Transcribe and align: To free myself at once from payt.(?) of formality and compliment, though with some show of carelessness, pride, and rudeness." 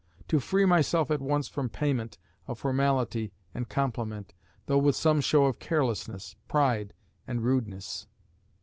To 0.29 0.39
free 0.39 0.65
myself 0.65 1.11
at 1.11 1.21
once 1.21 1.47
from 1.47 1.69
payt.(?) 1.69 2.17
of 2.47 2.57
formality 2.57 3.31
and 3.53 3.69
compliment, 3.69 4.33
though 4.65 4.79
with 4.79 4.95
some 4.95 5.21
show 5.21 5.45
of 5.45 5.59
carelessness, 5.59 6.35
pride, 6.47 6.95
and 7.27 7.43
rudeness." 7.43 8.07